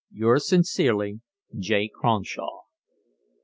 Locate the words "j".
1.55-1.87